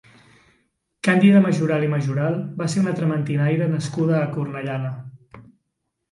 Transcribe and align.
Càndida 1.07 1.41
Majoral 1.41 1.83
i 1.87 1.89
Majoral 1.91 2.37
va 2.61 2.67
ser 2.75 2.81
una 2.83 2.93
trementinaire 2.99 3.67
nascuda 3.73 4.15
a 4.21 4.31
Cornellana. 4.37 4.91